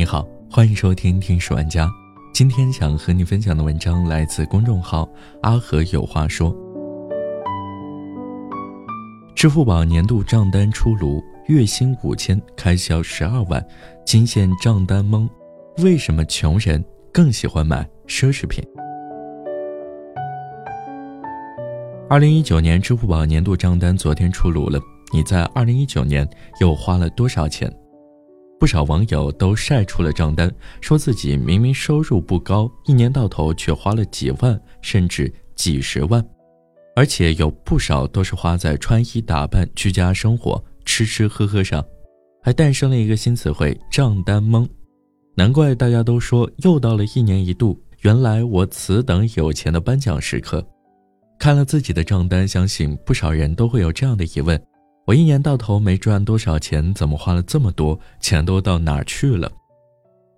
[0.00, 1.84] 你好，欢迎收听《听书玩家》。
[2.32, 5.06] 今天想和你分享的文章来自公众号
[5.44, 6.56] “阿和有话说”。
[9.36, 13.62] 支付宝年度账单出炉，月薪五千，开销十二万，
[14.06, 15.28] 惊现账单懵。
[15.82, 18.64] 为什么穷人更喜欢买奢侈品？
[22.08, 24.80] 二零一九年支付宝年度账单昨天出炉了，
[25.12, 26.26] 你在二零一九年
[26.58, 27.70] 又花了多少钱？
[28.60, 36.22] 不少网友都晒出了账单，说自己明明收入不高，一年到头却花了几万甚至几十万，
[36.94, 41.82] 而且有不少都是花在穿衣打扮、居家生活、吃吃喝喝上，
[42.42, 44.68] 还诞生了一个新词汇“账单懵”。
[45.34, 50.62] 难怪大家都说又到了一年一度，原来我此等有钱的颁奖时刻。
[51.38, 54.62] 看了自己的账单，相信不少人都会有这样的疑问。
[55.06, 58.44] 我一年到头没赚多少钱，怎么花了这么多钱？
[58.44, 59.50] 都到哪儿去了？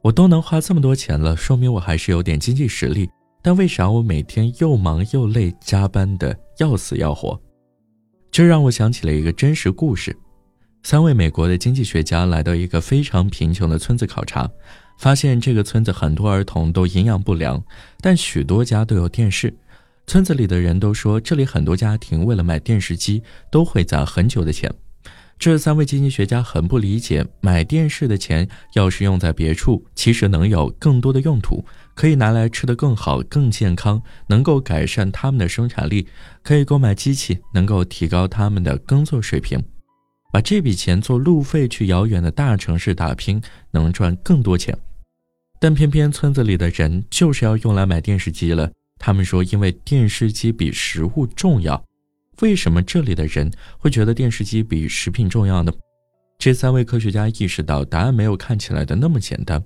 [0.00, 3.08] 我都能花这么多钱了，说明我还是有点经济实力。
[3.42, 7.38] 但为啥我每天又忙又累，加班的要死要活？
[8.30, 10.16] 这让我想起了一个真实故事：
[10.84, 14.48] 三位美国的经济学家来到一个非常贫穷的村子考察，
[14.96, 17.62] 发现这个村子很多儿童都营养不良，
[18.00, 19.52] 但许多家都有电视。
[20.06, 24.72] 村子里的人都说，这里很多家庭为了买电视机都会攒很久的钱。
[25.38, 31.64] 这三位经济学家很不理解，买电视的钱要是用在别处，其实能有更多的用途，
[31.94, 36.06] 可以拿来吃得更好、更健康，能够改善他们的生产力；
[36.44, 39.60] 可以购买机器，能够提高他们的耕作水平。
[40.32, 43.42] 把这笔钱做路费去遥远的大城市打拼，
[43.72, 44.76] 能赚更多钱。
[45.58, 48.70] 但偏偏村子里的人就是要用来买电视机了。
[49.04, 51.84] 他们说，因为电视机比食物重要。
[52.40, 55.72] 为什么这里的人会觉得电视机比食品重要呢？
[56.38, 59.60] 这三位科学家意识到，答案没有看起来的那么简单。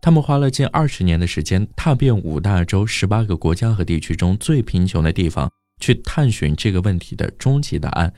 [0.00, 8.10] 他们花了近二十年的时间，踏遍五大洲十八个国家和地区中最贫穷的地方，去探寻这个问题的终极答案。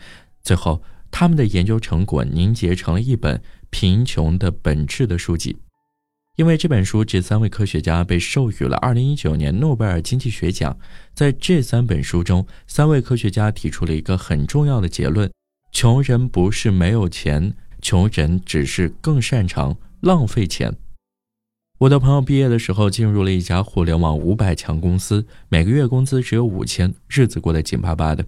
[0.44, 0.80] 最后，
[1.10, 3.36] 他们的研究成果凝结成了一本
[3.70, 5.56] 《贫穷的本质》的书籍。
[6.36, 10.78] 因为这本书，这三位科学家被授予了2019年诺贝尔经济学奖。
[11.12, 15.30] 在这三本书中，三位科学家提出了一个很重要的结论：
[15.72, 20.74] 穷人不是没有钱，穷人只是更擅长浪费钱。
[21.80, 28.24] 我的朋友毕业的时候进入了一家互联网五百强公司，每个月工资只有五千，日子过得紧巴巴的。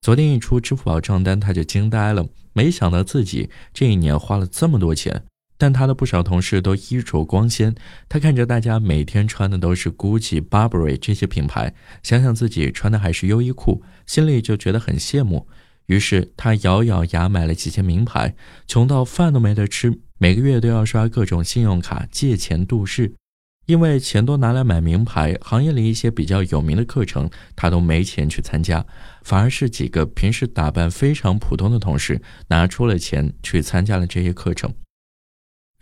[0.00, 5.24] 昨天一出支付宝账单，他就惊呆了，没想到自己这一年花了这么多钱。
[5.62, 7.72] 但他的不少同事都衣着光鲜，
[8.08, 15.46] 他看着大家每天穿的都是 Gucci、Burberry 这些品牌，想想自己穿的还是优衣库，心里就觉得很羡慕。
[15.86, 18.34] 于是他咬咬牙买了几件名牌，
[18.66, 23.12] 穷到饭都没得吃，每个月都要刷各种信用卡借钱度日。
[23.66, 28.84] 因为钱都拿来买名牌，行业里一些比较有名的课程他都没钱去参加，
[29.22, 34.74] 反而是几个平时打扮非常普通的同事拿出了钱去参加了这些课程。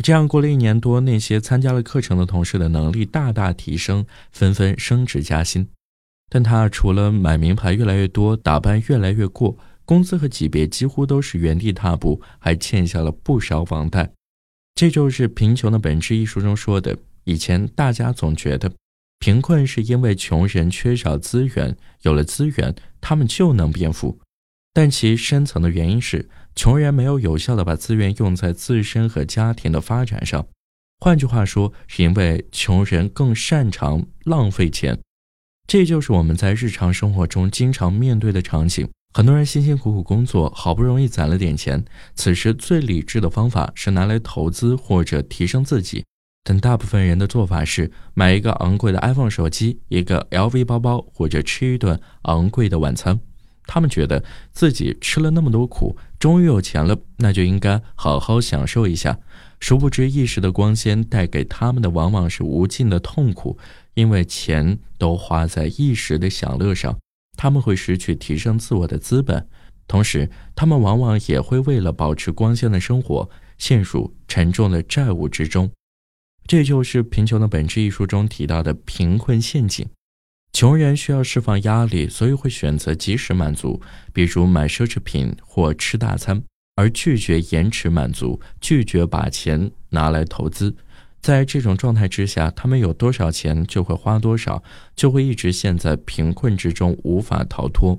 [0.02, 5.68] 这样过了一年多，那些参加了课程的同事的能力大大提升，纷纷升职加薪。
[6.28, 14.10] 但他除了买名牌越来越多，打扮越来越过，工资和级别几乎都是原地踏步，还欠下了不少房贷。
[14.74, 18.72] 这就是《贫穷的本质》一书中说的：以前大家总觉得，
[19.18, 24.18] 贫困是因为穷人缺少资源，有了资源，他们就能变富。
[24.72, 26.28] 但其深层的原因是。
[26.56, 30.46] 穷人没有有效的把资源用在自身和家庭的发展上，
[30.98, 34.98] 换句话说，是因为穷人更擅长浪费钱。
[35.66, 38.86] 这就是我们在日常生活中经常面对的场景。
[39.14, 41.82] 很多人辛辛苦苦工作，好不容易攒了点钱，
[42.14, 46.04] 此时最理智的方法是拿来投资或者提升自己。
[46.42, 53.20] 但大部分人的做法是买一个昂贵的 iPhone 手机，一个 LV 包包，或者吃一顿昂贵的晚餐。
[53.72, 59.16] 他们觉得自己吃了那么多苦，终于有钱了，那就应该好好享受一下。
[59.60, 63.56] 殊不知，一时的光鲜带给他们的往往是无尽的痛苦，
[63.94, 66.98] 因为钱都花在一时的享乐上，
[67.38, 69.46] 他们会失去提升自我的资本，
[69.86, 75.70] 同时，他们往往也会为了保持光鲜的生活，陷入沉重的债务之中。
[76.44, 79.86] 这就是《贫穷的本质》一书中提到的贫困陷阱。
[80.60, 83.80] 穷人需要释放压力，所以会选择及时满足，
[84.12, 86.42] 比如买奢侈品或吃大餐，
[86.76, 90.76] 而拒绝延迟满足，拒绝把钱拿来投资。
[91.22, 94.62] 在这种状态之下，他们有多少钱就会花多少，
[94.94, 97.98] 就会一直陷在贫困之中，无法逃脱。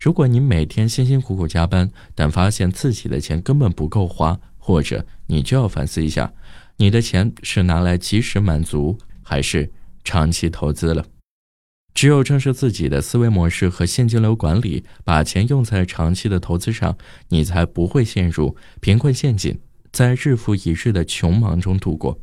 [0.00, 6.32] 如果你每天辛辛苦苦加班，但发现自己的钱根本不够花，或者你就要反思一下，
[6.76, 9.70] 你的钱是拿来及时满足，还是
[10.02, 11.06] 长期投资了？
[11.94, 16.98] 只有正视自己的思维模式和现金流管理，把钱用在长期的投资上，
[17.28, 19.58] 你才不会陷入贫困陷阱，
[19.92, 22.20] 在日复一日的穷忙中度过。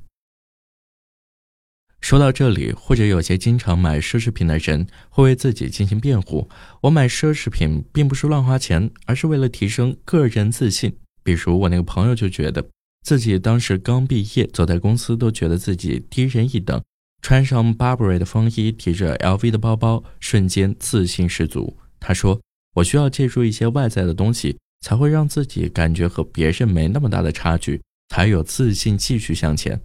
[2.02, 6.50] 说到这里，或者有些经常买奢侈品的人会为自己进行辩护：
[6.82, 10.98] 我买奢侈品并不是乱花钱，而是为了提升个人自信。
[11.24, 12.68] 比如我那个朋友就觉得
[13.04, 16.82] 自己当时刚毕业，走在公司都觉得自己低人一等，
[17.22, 21.78] 穿上 Burberry 的风衣，提着 LV 的包包，瞬间自信十足。
[22.00, 22.42] 他说
[22.76, 29.80] ：“我需要借助一些外在的东西，才会让自己感觉和别人没那么大的差距，才有自信继续向前。”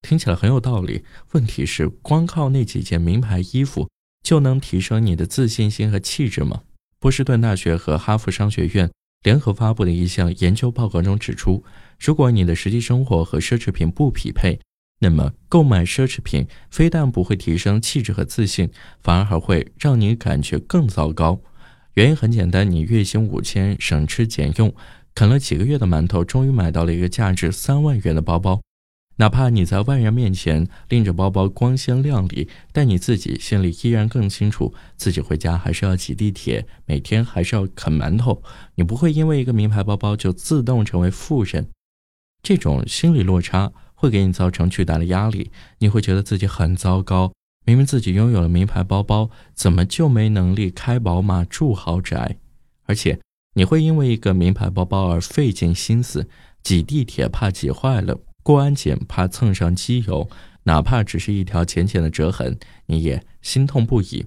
[0.00, 3.88] 听起来很有道理，问题是光靠那几件名牌衣服
[4.24, 6.62] 就能提升你的自信心和气质吗？
[6.98, 8.90] 波士顿大学和哈佛商学院
[9.22, 11.62] 联合发布的一项研究报告中指出，
[12.00, 14.58] 如果你的实际生活和奢侈品不匹配，
[15.02, 18.70] 那么购买奢侈品非但不会提升气质和自信，
[19.02, 21.40] 反而还会让你感觉更糟糕。
[21.94, 24.72] 原因很简单，你月薪五千，省吃俭用，
[25.12, 28.60] 啃了几个月的馒头，终于买到了一个价值三万元的包包。
[29.16, 38.40] 哪怕你在外人面前拎着包包光鲜亮丽，但你自己心里依然更清楚，自己回家还是要挤地铁，每天还是要啃馒头。
[38.76, 41.68] 你不会因为一个名牌包包就自动成为富人，
[42.40, 43.72] 这种心理落差
[44.02, 45.52] 会给你造成巨大的压力。
[45.78, 47.32] 你会觉得自己很糟糕，
[47.64, 52.38] 明明自己拥有了名牌包包，怎么就没能力开宝马住豪宅？
[52.86, 53.20] 而且
[53.54, 56.28] 你会因为一个名牌包包而费尽心思
[56.64, 58.18] 挤地铁，怕挤坏了。
[58.42, 60.28] 过安检怕蹭上机油，
[60.64, 64.26] 哪怕只是一条浅浅的折痕，你也心痛不已。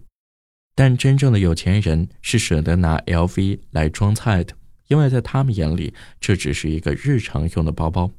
[0.74, 4.56] 但真正的有钱人是舍得拿 LV 来装菜的，
[4.88, 8.10] 因为在他们眼里，这只是一个日常用的包包。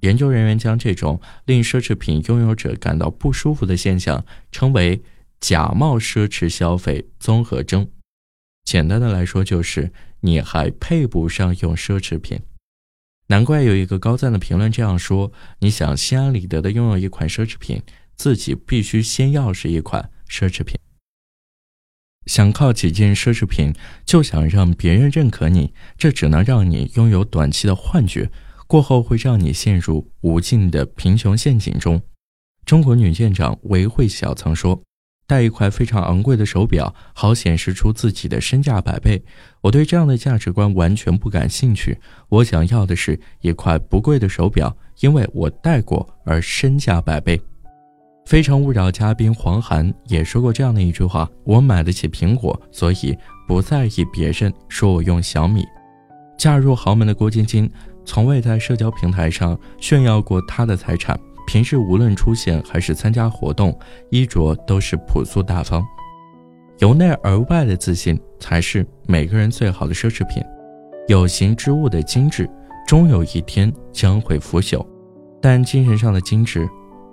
[0.00, 5.02] 研究人员将这种令奢侈品拥有者感到不舒服的现象称为
[5.40, 7.88] “假冒奢侈消费综合征”。
[8.64, 12.40] 简单的来说，就是你还配不上用奢侈品。
[13.28, 17.82] 难怪有一个高赞的评论这样说：“你想心安理得的拥有一款奢侈品，
[18.16, 20.76] 自己必须先要是一款奢侈品。
[22.26, 23.72] 想靠几件奢侈品
[24.04, 28.30] 就想让别人认可你，这只能让你拥有短期的幻觉，
[28.70, 32.00] 过后会让你陷入无尽的贫穷陷阱中。”
[32.64, 34.80] 中国女舰长韦慧晓曾说。
[35.26, 39.22] 戴一块非常昂贵的手表，好显示出自己的身价百倍。
[39.60, 41.96] 我对这样的价值观完全不感兴趣。
[42.28, 47.40] 我想要的是一块不贵的手表，因为我戴过而身价百倍。
[48.26, 55.64] 非诚勿扰嘉宾黄涵也说过这样的一句话：“我买得起苹果，所以不在意别人说我用小米。”
[56.36, 57.70] 嫁入豪门的郭晶晶
[58.04, 61.18] 从未在社交平台上炫耀过他的财产。
[61.46, 63.76] 平时无论出现还是参加活动，
[64.10, 65.84] 衣着都是朴素大方。
[66.78, 70.40] 由内而外的自信才是每个人最好的奢侈品。
[71.08, 72.48] 有形之物的精致，
[72.86, 74.86] 终有一天将会腐朽，
[75.42, 76.68] 但精神上的精致，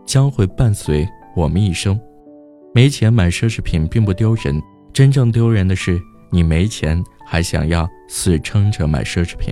[0.06, 2.00] 将会伴随我们一生。
[2.76, 4.62] 没钱买奢侈品并不丢人，
[4.94, 6.00] 真正丢人的是
[6.30, 9.52] 你没钱还想要死撑着买奢侈品。